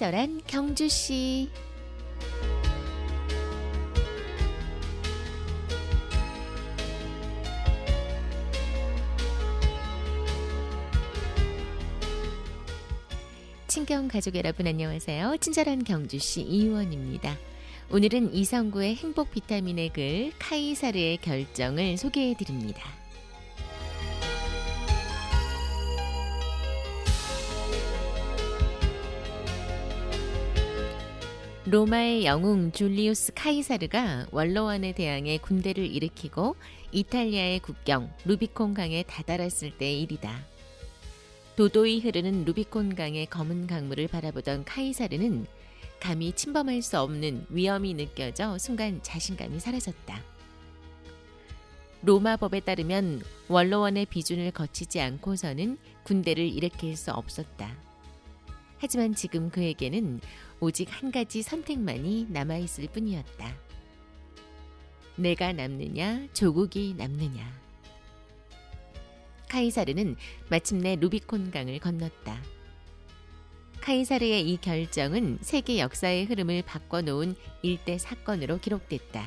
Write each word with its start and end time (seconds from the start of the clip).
친절한 0.00 0.40
경주 0.46 0.88
씨. 0.88 1.50
친경 13.68 14.08
가족 14.08 14.36
여러분 14.36 14.66
안녕하세요. 14.66 15.36
친절한 15.36 15.84
경주시 15.84 16.40
이의원입니다. 16.40 17.36
오늘은 17.90 18.32
이성구의 18.32 18.96
행복 18.96 19.32
비타민의 19.32 19.90
글 19.90 20.32
카이사르의 20.38 21.18
결정을 21.18 21.98
소개해 21.98 22.36
드립니다. 22.38 22.99
로마의 31.70 32.24
영웅 32.24 32.72
줄리우스 32.72 33.32
카이사르가 33.32 34.26
원로원에 34.32 34.90
대항해 34.92 35.38
군대를 35.38 35.86
일으키고 35.86 36.56
이탈리아의 36.90 37.60
국경 37.60 38.12
루비콘 38.24 38.74
강에 38.74 39.04
다다랐을 39.04 39.78
때의 39.78 40.02
일이다. 40.02 40.36
도도히 41.54 42.00
흐르는 42.00 42.44
루비콘 42.44 42.96
강의 42.96 43.24
검은 43.26 43.68
강물을 43.68 44.08
바라보던 44.08 44.64
카이사르는 44.64 45.46
감히 46.00 46.32
침범할 46.32 46.82
수 46.82 46.98
없는 46.98 47.46
위험이 47.50 47.94
느껴져 47.94 48.58
순간 48.58 49.00
자신감이 49.04 49.60
사라졌다. 49.60 50.20
로마 52.02 52.36
법에 52.36 52.58
따르면 52.58 53.22
원로원의 53.46 54.06
비준을 54.06 54.50
거치지 54.50 55.00
않고서는 55.00 55.78
군대를 56.02 56.48
일으킬 56.48 56.96
수 56.96 57.12
없었다. 57.12 57.76
하지만 58.78 59.14
지금 59.14 59.50
그에게는 59.50 60.20
오직 60.60 60.88
한 60.90 61.10
가지 61.10 61.40
선택만이 61.40 62.26
남아있을 62.28 62.88
뿐이었다. 62.92 63.56
내가 65.16 65.52
남느냐, 65.52 66.28
조국이 66.34 66.94
남느냐. 66.96 67.60
카이사르는 69.48 70.16
마침내 70.48 70.96
루비콘 70.96 71.50
강을 71.50 71.78
건넜다. 71.78 72.42
카이사르의 73.80 74.50
이 74.50 74.58
결정은 74.58 75.38
세계 75.40 75.78
역사의 75.78 76.26
흐름을 76.26 76.62
바꿔놓은 76.62 77.34
일대 77.62 77.96
사건으로 77.96 78.58
기록됐다. 78.58 79.26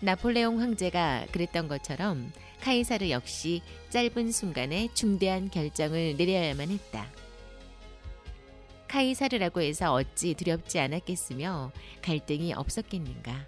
나폴레옹 0.00 0.60
황제가 0.60 1.26
그랬던 1.32 1.68
것처럼 1.68 2.32
카이사르 2.60 3.10
역시 3.10 3.62
짧은 3.90 4.32
순간에 4.32 4.88
중대한 4.94 5.48
결정을 5.50 6.16
내려야만 6.16 6.70
했다. 6.70 7.08
카이사르라고 8.88 9.60
해서 9.60 9.92
어찌 9.92 10.34
두렵지 10.34 10.78
않았겠으며 10.80 11.72
갈등이 12.02 12.54
없었겠는가. 12.54 13.46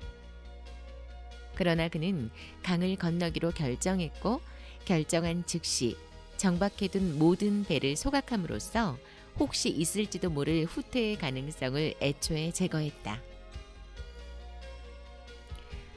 그러나 1.54 1.88
그는 1.88 2.30
강을 2.62 2.96
건너기로 2.96 3.50
결정했고 3.50 4.40
결정한 4.84 5.44
즉시 5.46 5.96
정박해둔 6.36 7.18
모든 7.18 7.64
배를 7.64 7.96
소각함으로써 7.96 8.96
혹시 9.38 9.68
있을지도 9.68 10.30
모를 10.30 10.64
후퇴의 10.64 11.16
가능성을 11.16 11.94
애초에 12.00 12.50
제거했다. 12.52 13.20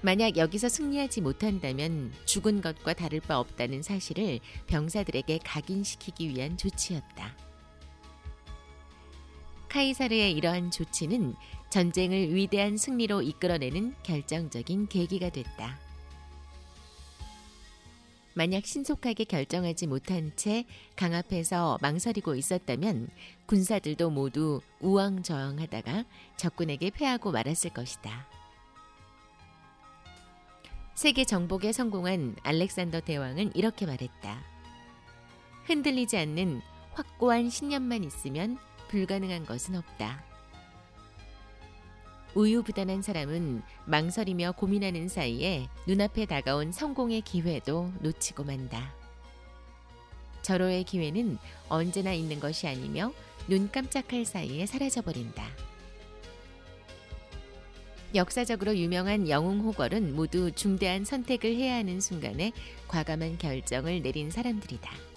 만약 0.02 0.36
여기서 0.36 0.68
승리하지 0.68 1.22
못한다면 1.22 2.12
죽은 2.26 2.60
것과 2.62 2.94
다를 2.94 3.22
바 3.22 3.40
없다는 3.40 3.84
사실을 3.84 4.42
병사들에게 4.68 5.40
각인시키기 5.46 6.28
위한 6.28 6.58
조치였다. 6.58 7.53
카이사르의 9.74 10.34
이러한 10.34 10.70
조치는 10.70 11.34
전쟁을 11.72 12.36
위대한 12.36 12.78
승리로 12.78 13.24
이끌어내는 13.24 13.96
결정적인 14.04 14.88
계기가 14.88 15.30
됐다. 15.30 15.80
만약 18.36 18.68
신속하게 18.68 19.24
결정하지 19.24 19.88
못한 19.88 20.32
채 20.36 20.66
강 20.96 21.16
앞에서 21.16 21.80
망설이고 21.82 22.36
있었다면 22.36 23.10
군사들도 23.48 24.12
모두 24.12 24.62
우왕좌왕하다가 24.80 26.06
적군에게 26.38 26.92
패하고 26.92 27.32
말았을 27.32 27.72
것이다. 27.72 28.28
세계 30.94 31.26
정복에 31.26 31.72
성공한 31.72 32.36
알렉산더 32.44 33.02
대왕은 33.02 33.56
이렇게 33.56 33.88
말했다. 33.88 34.44
흔들리지 35.66 36.16
않는 36.16 36.62
확고한 36.94 37.50
신념만 37.50 38.04
있으면 38.04 38.60
불가능한 38.94 39.48
것은 39.48 39.76
없다. 39.76 40.24
우유부단한 42.36 43.02
사람은 43.02 43.64
망설이며 43.86 44.52
고민하는 44.52 45.08
사이에 45.08 45.68
눈앞에 45.88 46.28
다가온 46.28 46.72
성공의 46.72 47.22
기회도 47.22 47.92
놓치고 48.02 48.44
만다. 48.44 48.94
절호의 50.44 50.84
기회는 50.84 51.40
언제나 51.70 52.14
있는 52.14 52.40
것이 52.40 52.68
아니며 52.68 53.12
눈 53.48 53.72
깜짝할 53.72 54.26
사이에 54.26 54.68
사라져버린다. 54.68 55.44
역사적으로 58.14 58.78
유명한 58.78 59.28
영웅 59.28 59.62
호걸은 59.62 60.16
모두 60.16 60.52
중대한 60.52 61.04
선택을 61.04 61.56
해야 61.56 61.78
하는 61.78 62.00
순간에 62.00 62.52
과감한 62.88 63.40
결정을 63.40 64.04
내린 64.04 64.30
사람들이다. 64.30 65.13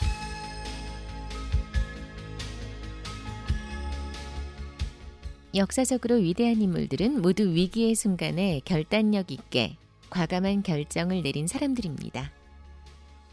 역사적으로 5.56 6.16
위대한 6.16 6.60
인물들은 6.60 7.22
모두 7.22 7.44
위기의 7.44 7.94
순간에 7.94 8.60
결단력 8.66 9.30
있게 9.32 9.76
과감한 10.10 10.62
결정을 10.62 11.22
내린 11.22 11.46
사람들입니다. 11.46 12.30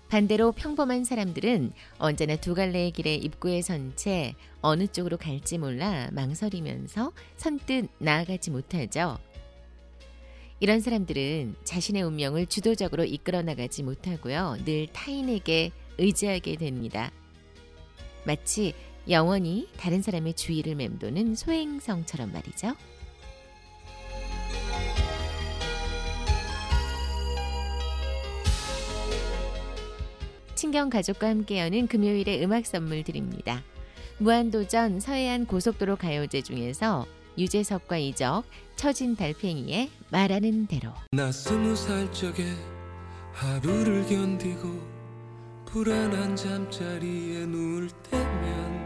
반대로 0.08 0.54
평범한 0.54 1.04
사람들은 1.04 1.74
언제나 1.98 2.38
두 2.38 2.56
갈래의 2.56 2.92
길에 2.92 3.16
입구에 3.16 3.62
선 3.62 3.94
채 3.98 4.36
어느 4.62 4.88
쪽으로 4.88 5.18
갈지 5.18 5.58
몰라 5.58 6.10
망설이면서 6.14 7.12
선뜻 7.36 7.90
나아가지 8.00 8.52
못하죠. 8.52 9.18
이런 10.62 10.80
사람들은 10.80 11.56
자신의 11.66 12.04
운명을 12.04 12.46
주도적으로 12.46 13.04
이끌어 13.04 13.42
나가지 13.42 13.84
못하고요. 13.84 14.60
늘 14.64 14.88
타인에게 14.88 15.72
의지하게 15.98 16.56
됩니다. 16.56 17.12
마치 18.26 18.74
영원히 19.10 19.68
다른 19.78 20.02
사람의 20.02 20.34
주의를 20.34 20.76
맴도는 20.76 21.36
소행성처럼 21.36 22.32
말이죠. 22.32 22.76
친경 30.56 30.90
가족과 30.90 31.28
함께 31.28 31.60
여는 31.60 31.88
금요일의 31.88 32.44
음악 32.44 32.66
선물 32.66 33.04
드립니다. 33.04 33.62
무한도전 34.20 35.02
서해안 35.02 35.46
고속도로 35.46 35.98
가요제 35.98 36.42
중에서 36.42 37.06
유재석과 37.38 37.98
이적, 37.98 38.44
처진 38.76 39.16
달팽이의 39.16 39.90
말하는 40.12 40.68
대로 40.68 40.92
나 41.12 41.32
스무 41.32 41.76
살 41.76 42.12
적에 42.14 42.46
하루를 43.34 44.06
견디고 44.06 44.94
불안한 45.66 46.36
잠자리에 46.36 47.46
누울 47.48 47.90
때면 48.10 48.83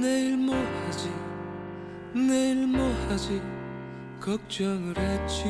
내일 0.00 0.36
뭐 0.36 0.54
하지? 0.86 1.10
내일 2.14 2.66
뭐 2.66 2.90
하지? 3.08 3.40
걱정을 4.20 4.96
했지. 4.96 5.44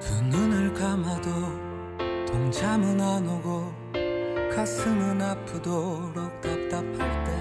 두 0.00 0.22
눈을 0.24 0.72
감아도 0.74 1.30
동참은 2.26 3.00
안 3.00 3.28
오고 3.28 3.72
가슴은 4.54 5.20
아프도록 5.22 6.40
답답할 6.40 7.24
때 7.24 7.32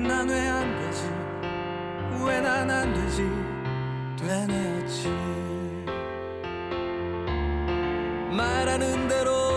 난 0.00 0.28
왜 0.30 0.34
안 0.48 0.64
되지? 0.78 1.02
왜 2.24 2.40
난 2.40 2.70
안 2.70 2.94
되지? 2.94 3.22
되뇌었지. 4.16 5.08
말하는 8.36 9.08
대로 9.08 9.49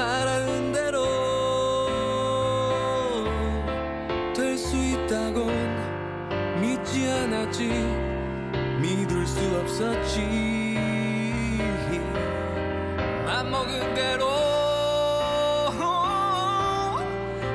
말하는 0.00 0.72
대로 0.72 1.04
될 4.34 4.56
수 4.56 4.74
있다곤 4.76 6.60
믿지 6.60 7.06
않았지. 7.06 7.68
믿을 8.80 9.26
수 9.26 9.38
없었지. 9.60 10.20
맘먹은 13.26 13.94
대로 13.94 14.26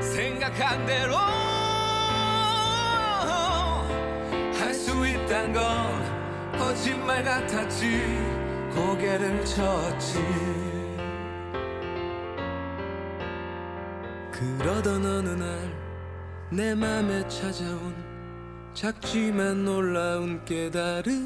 생각한 0.01 0.86
대로 0.86 1.15
할 4.59 4.74
수 4.74 5.07
있단 5.07 5.51
건 5.51 6.53
거짓말 6.59 7.24
같았지. 7.24 8.45
고개를 8.75 9.44
쳤지 9.45 10.64
그러던 14.37 15.05
어느 15.05 15.29
날 15.29 15.85
내 16.51 16.75
맘에 16.75 17.27
찾아온 17.27 17.95
작지만 18.75 19.65
놀라운 19.65 20.45
깨달음이 20.45 21.25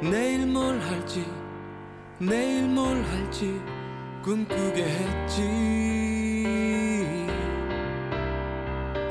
내일 0.00 0.46
뭘 0.46 0.78
할지 0.78 1.26
내일 2.20 2.68
뭘 2.68 3.02
할지 3.02 3.60
꿈꾸게 4.22 4.84
했지. 4.84 5.44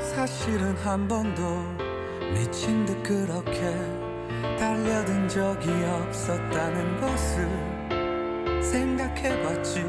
사실은 0.00 0.74
한 0.78 1.06
번도 1.06 1.42
미친 2.32 2.86
듯 2.86 3.02
그렇게 3.02 3.60
달려든 4.58 5.28
적이 5.28 5.68
없었다는 5.84 7.00
것을 7.00 7.46
생각해봤지 8.62 9.84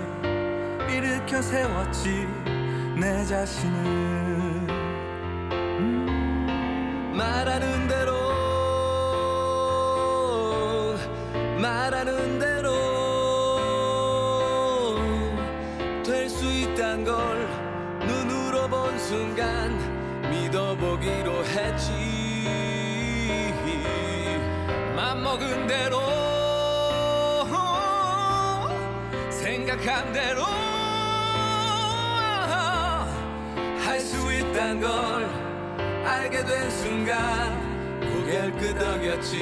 일으켜 0.90 1.42
세웠지 1.42 2.28
내 2.96 3.26
자신을 3.26 3.76
음. 5.80 7.14
말하는 7.16 7.88
대로 7.88 8.12
말하는 11.62 12.40
대로 12.40 12.70
될 16.04 16.30
수 16.30 16.46
있단 16.46 17.04
걸 17.04 17.48
눈으로 18.08 18.68
본 18.68 18.98
순간 19.00 19.78
믿어보기로 20.30 21.46
했지 21.46 21.92
맘먹은 24.96 25.68
대로 25.68 26.00
생각한 29.30 30.12
대로 30.14 30.44
있단 34.70 34.80
걸 34.80 35.26
알게 36.06 36.44
된 36.44 36.70
순간 36.70 38.00
고개를 38.02 38.52
끄덕였지. 38.52 39.40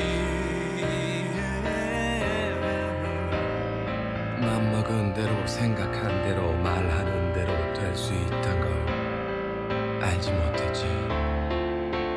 맘먹은 4.40 5.14
대로 5.14 5.46
생각한 5.46 6.24
대로 6.24 6.54
말하는 6.54 7.34
대로 7.34 7.52
될 7.74 7.94
수 7.96 8.14
있단 8.14 8.62
걸 8.62 10.04
알지 10.04 10.32
못했지. 10.32 10.86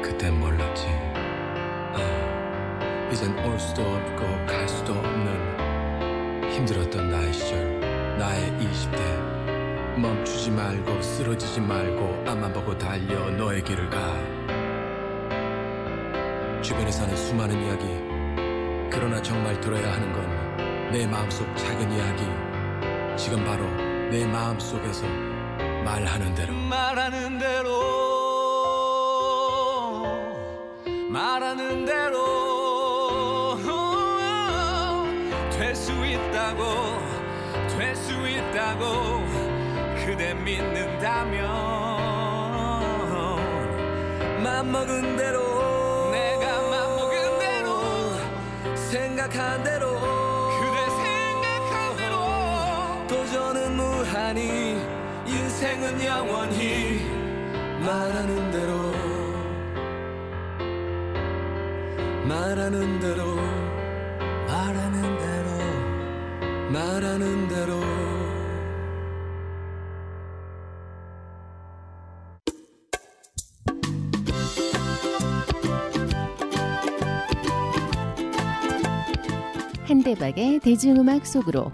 그땐 0.03 0.39
몰랐지. 0.39 0.87
아, 1.95 3.09
이젠 3.11 3.37
올 3.41 3.59
수도 3.59 3.83
없고 3.83 4.47
갈 4.47 4.69
수도 4.69 4.93
없는 4.93 6.51
힘들었던 6.53 7.11
나의 7.11 7.33
시절 7.33 7.81
나의 8.19 8.53
20대 8.53 9.30
멈추지 10.01 10.51
말고 10.51 11.03
쓰러지지 11.03 11.61
말고 11.61 12.25
앞만 12.27 12.53
보고 12.53 12.77
달려 12.77 13.31
너의 13.31 13.63
길을 13.63 13.91
가. 13.91 13.99
주변에 16.63 16.91
사는 16.91 17.15
수많은 17.17 17.63
이야기. 17.63 17.85
그러나 18.91 19.21
정말 19.23 19.61
들어야 19.61 19.93
하는 19.93 20.13
건 20.13 20.41
내 20.91 21.07
마음속 21.07 21.47
작은 21.57 21.93
이야기. 21.93 22.25
지금 23.17 23.45
바로 23.45 23.65
내 24.11 24.27
마음속에서 24.27 25.07
말하는 25.85 26.35
대로. 26.35 26.53
말하는 26.53 27.39
대로. 27.39 27.71
말하는 31.09 31.85
대로. 31.85 32.19
될 35.53 35.77
수 35.77 35.93
있다고 35.93 36.65
될 37.69 37.95
수 37.95 38.11
있다고 38.29 39.23
그대 40.05 40.35
믿는다면 40.35 41.47
맘먹은 44.43 45.17
대로 45.17 46.11
내가 46.11 46.63
맘먹은 46.71 47.39
대로 47.39 48.77
생각한 48.77 49.63
대로 49.63 50.01
그대 50.59 50.79
생각한 51.03 51.97
대로. 51.97 53.07
도전은 53.07 53.77
무한히 53.77 54.81
인생은 55.27 56.05
영원히 56.05 57.05
말하는 57.85 58.51
대로 58.51 58.93
말하는 62.27 63.01
대로 63.01 63.37
말하는 64.47 65.19
대로 65.19 65.49
말하는 66.71 67.49
대로 67.49 67.81
한대박의 79.91 80.61
대중음악 80.61 81.27
속으로 81.27 81.73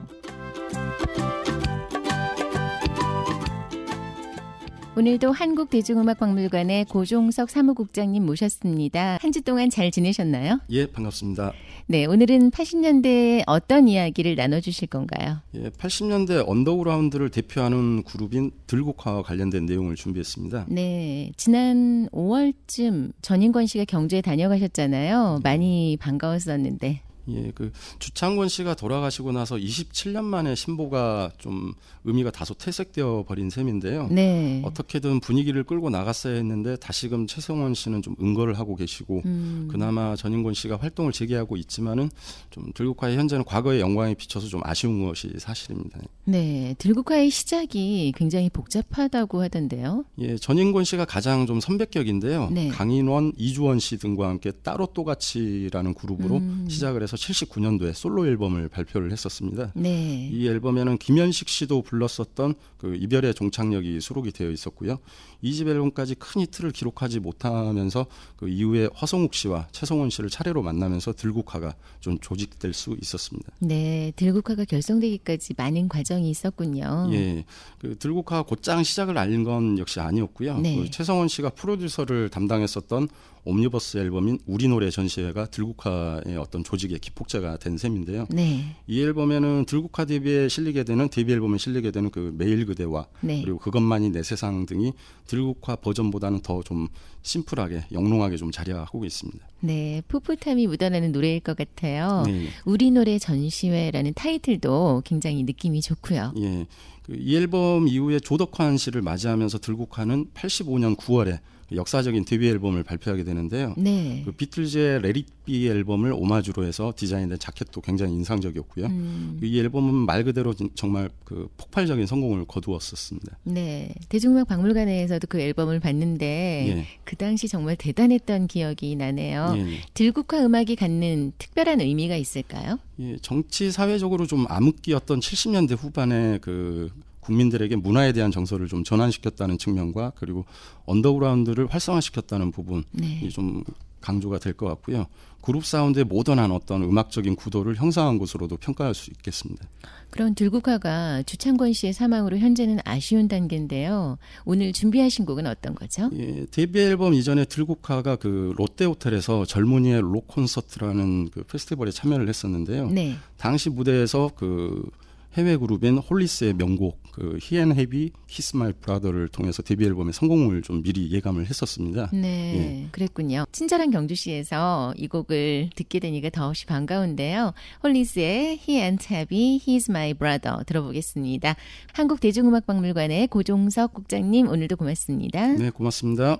오늘도 4.97 5.31
한국대중음악박물관의 5.33 6.87
고종석 6.87 7.51
사무국장님 7.51 8.25
모셨습니다. 8.25 9.19
한 9.21 9.33
주 9.33 9.43
동안 9.43 9.69
잘 9.69 9.91
지내셨나요? 9.91 10.61
예, 10.71 10.87
반갑습니다. 10.87 11.53
네, 11.89 12.07
오늘은 12.07 12.53
80년대에 12.53 13.43
어떤 13.47 13.87
이야기를 13.87 14.35
나눠주실 14.37 14.89
건가요? 14.89 15.43
예, 15.55 15.69
80년대 15.69 16.43
언더그라운드를 16.49 17.29
대표하는 17.29 18.03
그룹인 18.05 18.53
들국화와 18.67 19.25
관련된 19.25 19.67
내용을 19.67 19.95
준비했습니다. 19.95 20.65
네, 20.71 21.33
지난 21.37 22.09
5월쯤 22.13 23.13
전인권 23.21 23.67
씨가 23.67 23.85
경주에 23.85 24.23
다녀가셨잖아요. 24.23 25.41
많이 25.45 25.99
반가웠었는데. 26.01 27.03
예, 27.29 27.51
그 27.55 27.73
주창권 27.99 28.49
씨가 28.49 28.75
돌아가시고 28.75 29.33
나서 29.33 29.57
27년 29.57 30.25
만에 30.25 30.55
신보가 30.55 31.33
좀 31.39 31.73
의미가 32.05 32.31
다소 32.31 32.55
퇴색되어 32.55 33.25
버린 33.27 33.51
셈인데요. 33.51 34.09
네. 34.11 34.63
어떻게든 34.65 35.21
분위기를 35.21 35.65
끌고 35.65 35.91
나갔어야 35.91 36.35
했는데 36.35 36.77
다시금 36.77 37.27
최성원 37.27 37.75
씨는 37.75 38.03
좀 38.03 38.15
응거를 38.21 38.59
하고 38.59 38.77
계시고 38.77 39.23
음. 39.25 39.69
그나마 39.71 40.15
전인권 40.17 40.55
씨가 40.55 40.77
활동을 40.77 41.13
재개하고 41.13 41.57
있지만은 41.57 42.11
좀 42.51 42.71
들국화의 42.75 43.17
현재는 43.17 43.45
과거의 43.45 43.81
영광에 43.81 44.15
비춰서 44.15 44.47
좀 44.47 44.61
아쉬운 44.65 45.05
것이 45.05 45.33
사실입니다. 45.39 46.01
네, 46.25 46.75
들국화의 46.79 47.31
시작이 47.31 48.13
굉장히 48.17 48.51
복잡하다고 48.51 49.43
하던데요. 49.43 50.05
예, 50.19 50.37
전인권 50.37 50.85
씨가 50.85 51.05
가장 51.05 51.47
좀 51.47 51.61
선배격인데요. 51.61 52.51
네. 52.51 52.69
강인원, 52.69 53.33
이주원 53.37 53.79
씨 53.79 53.99
등과 53.99 54.29
함께 54.29 54.53
따로 54.63 54.87
또같이라는 54.87 55.95
그룹으로 55.95 56.37
음. 56.37 56.67
시작을 56.69 57.03
해서 57.03 57.16
79년도에 57.17 57.93
솔로 57.93 58.27
앨범을 58.27 58.69
발표를 58.69 59.13
했었습니다. 59.13 59.73
네. 59.75 60.31
이 60.33 60.47
앨범에는 60.49 60.99
김현식 60.99 61.49
씨도 61.49 61.83
불렀었던 61.83 62.55
그 62.79 62.95
이별의 62.95 63.35
종착역이 63.35 64.01
수록이 64.01 64.31
되어 64.33 64.51
있었고요. 64.51 64.99
이 65.43 65.57
집 65.57 65.69
앨범까지 65.69 66.17
큰 66.17 66.43
히트를 66.43 66.71
기록하지 66.71 67.21
못하면서 67.21 68.07
그 68.37 68.49
이후에 68.49 68.89
화성욱 68.95 69.35
씨와 69.35 69.69
최성원 69.73 70.11
씨를 70.11 70.29
차례로 70.29 70.63
만나면서 70.63 71.13
들국화가 71.15 71.75
좀 72.01 72.19
조직될 72.21 72.75
수 72.75 72.97
있었습니다. 73.01 73.53
네, 73.61 74.13
들국화가 74.17 74.65
결성되기까지 74.65 75.55
많은 75.57 75.89
과정이 75.89 76.29
있었군요. 76.31 77.09
예, 77.13 77.45
그 77.79 77.97
들국화 77.99 78.43
곧장 78.43 78.83
시작을 78.83 79.17
알린 79.17 79.45
건 79.45 79.79
역시 79.79 79.99
아니었고요. 80.01 80.59
네. 80.59 80.77
그 80.77 80.91
최성원 80.91 81.29
씨가 81.29 81.51
프로듀서를 81.51 82.29
담당했었던 82.29 83.09
옴니버스 83.47 83.97
앨범인 83.99 84.39
우리 84.47 84.69
노래 84.69 84.91
전시회가 84.91 85.47
들국화의 85.47 86.37
어떤 86.37 86.63
조직의 86.65 86.99
기폭제가 86.99 87.57
된 87.57 87.79
셈인데요. 87.79 88.27
네. 88.31 88.77
이 88.87 89.01
앨범에는 89.01 89.65
들국화 89.67 90.05
데뷔에 90.05 90.49
실리게 90.49 90.85
되는 90.85 91.09
데뷔 91.09 91.33
앨범에 91.33 91.57
실리게 91.57 91.93
되는 91.93 92.11
그 92.11 92.35
매일 92.37 92.67
그대와 92.67 93.07
네. 93.21 93.41
그리고 93.43 93.59
그것만이 93.59 94.11
내 94.11 94.23
세상 94.23 94.67
등이 94.67 94.93
들국화 95.27 95.77
버전보다는 95.77 96.41
더 96.43 96.57
좀 96.67 96.89
심플하게 97.23 97.87
영롱하게 97.93 98.37
좀 98.37 98.51
자리하고 98.51 99.05
있습니다. 99.05 99.47
네, 99.61 100.03
풋풋함이 100.09 100.67
묻어나는 100.67 101.13
노래일 101.13 101.41
것 101.41 101.57
같아요. 101.57 102.23
네. 102.27 102.49
우리 102.65 102.91
노래 102.91 103.19
전시회라는 103.19 104.15
타이틀도 104.15 105.03
굉장히 105.05 105.43
느낌이 105.45 105.81
좋고요. 105.81 106.33
예. 106.39 106.67
그이 107.03 107.37
앨범 107.37 107.87
이후에 107.87 108.19
조덕환 108.21 108.79
씨를 108.79 109.03
맞이하면서 109.03 109.59
들국화는 109.59 110.27
85년 110.35 110.97
9월에 110.97 111.39
역사적인 111.73 112.25
데뷔 112.25 112.49
앨범을 112.49 112.85
발표하게 112.85 113.25
되는데요. 113.25 113.75
네. 113.77 114.23
그 114.25 114.33
비틀즈의 114.33 115.03
레릿비 115.03 115.67
앨범을 115.69 116.13
오마주로 116.13 116.65
해서 116.65 116.93
디자인된 116.97 117.39
자켓도 117.39 117.81
굉장히 117.81 118.13
인상적이었고요. 118.15 118.87
음, 118.87 119.41
이 119.43 119.59
앨범은 119.59 119.93
말 119.95 120.23
그대로 120.25 120.55
진- 120.55 120.71
정말 120.75 121.11
그 121.25 121.49
폭발적인 121.57 122.07
성공을 122.07 122.45
거두었었습니다. 122.47 123.39
네. 123.45 123.93
대중음악 124.09 124.47
박물관에서도 124.49 125.27
그 125.27 125.41
앨범을 125.41 125.81
봤는데 125.81 126.27
예. 126.69 126.87
그 127.05 127.17
당시 127.17 127.49
정말 127.49 127.75
대단했던 127.77 128.47
기억이 128.47 128.95
나네요. 128.95 129.55
예, 129.57 129.61
예. 129.73 129.81
들국화 129.95 130.45
음악이 130.45 130.77
갖는 130.77 131.33
특별한 131.39 131.81
의미가 131.81 132.17
있을까요? 132.17 132.79
예, 133.01 133.17
정치 133.21 133.71
사회적으로 133.73 134.27
좀 134.27 134.47
암흑기였던 134.49 135.21
70년대 135.21 135.77
후반에 135.77 136.39
그 136.41 136.91
국민들에게 137.27 137.77
문화에 137.77 138.13
대한 138.13 138.31
정서를 138.31 138.69
좀 138.69 138.85
전환시켰다는 138.85 139.59
측면과 139.59 140.13
그리고 140.17 140.45
언더그라운드를 140.87 141.67
활성화시켰다는 141.67 142.53
부분이 142.53 142.85
네. 142.93 143.29
좀 143.31 143.65
강조가 144.01 144.39
될 144.39 144.53
것 144.53 144.67
같고요. 144.67 145.07
그룹 145.43 145.65
사운드의 145.65 146.05
모던한 146.05 146.51
어떤 146.51 146.83
음악적인 146.83 147.37
구도를 147.37 147.77
형성한 147.77 148.19
것으로도 148.19 148.57
평가할 148.57 148.95
수 148.95 149.11
있겠습니다. 149.11 149.65
그런 150.11 150.35
들국화가 150.35 151.23
주찬권 151.25 151.73
씨의 151.73 151.93
사망으로 151.93 152.39
현재는 152.39 152.79
아쉬운 152.85 153.29
단계인데요. 153.29 154.19
오늘 154.45 154.73
준비하신 154.73 155.25
곡은 155.25 155.47
어떤 155.47 155.75
거죠? 155.75 156.11
예, 156.15 156.47
데뷔 156.51 156.81
앨범 156.81 157.15
이전에 157.15 157.45
들국화가 157.45 158.17
그 158.17 158.55
롯데 158.57 158.85
호텔에서 158.87 159.45
젊은이의 159.45 160.01
록 160.01 160.27
콘서트라는 160.29 161.31
그 161.31 161.43
페스티벌에 161.45 161.91
참여를 161.91 162.29
했었는데요. 162.29 162.91
네. 162.91 163.17
당시 163.37 163.71
무대에서 163.71 164.31
그 164.37 164.89
해외 165.37 165.57
그룹인 165.57 165.99
홀리스의 165.99 166.55
명곡 166.55 166.99
그 167.13 167.39
He 167.41 167.51
Ain't 167.51 167.77
Heavy, 167.77 168.11
He's 168.27 168.57
My 168.57 168.73
Brother를 168.73 169.29
통해서 169.29 169.63
데뷔 169.63 169.85
앨범의 169.85 170.15
성공을 170.15 170.63
좀 170.63 170.83
미리 170.83 171.13
예감을 171.13 171.47
했었습니다. 171.47 172.11
네, 172.13 172.89
그랬군요. 172.91 173.45
친절한 173.53 173.91
경주씨에서 173.91 174.95
이 174.97 175.09
곡을 175.09 175.71
듣게 175.75 175.99
되니까 175.99 176.31
더없이 176.31 176.65
반가운데요. 176.65 177.53
홀리스의 177.83 178.59
He's 178.67 179.91
My 179.91 180.15
Brother 180.15 180.65
들어보겠습니다. 180.65 181.55
한국대중음악박물관의 181.93 183.29
고종석 183.29 183.93
국장님 183.93 184.49
오늘도 184.49 184.77
고맙습니다. 184.77 185.49
네, 185.49 185.71
고맙습니다. 185.71 186.39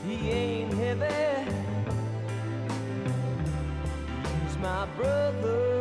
He 0.08 0.16
ain't 0.32 0.74
heavy, 0.74 1.52
he's 4.42 4.58
my 4.60 4.86
brother. 4.96 5.75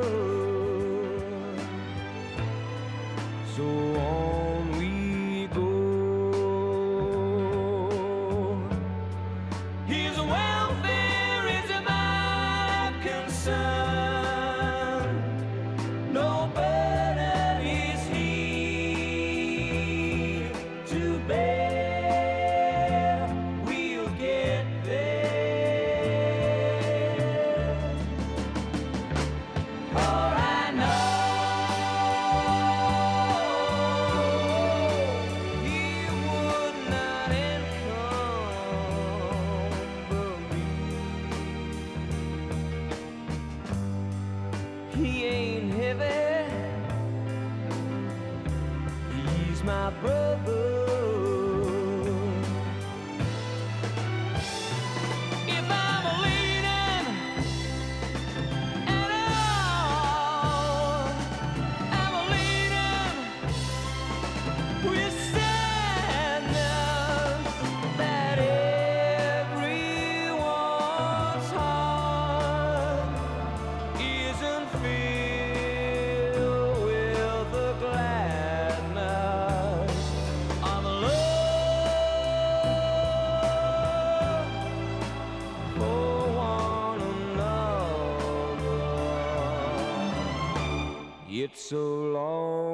so 91.56 91.76
long. 91.76 92.74